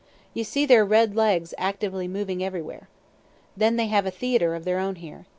You 0.33 0.43
see 0.43 0.65
their 0.65 0.83
red 0.83 1.15
legs 1.15 1.53
actively 1.59 2.07
moving 2.07 2.43
everywhere. 2.43 2.87
Then 3.55 3.75
they 3.75 3.85
have 3.89 4.07
a 4.07 4.09
theatre 4.09 4.55
of 4.55 4.65
their 4.65 4.79
own 4.79 4.95
here. 4.95 5.27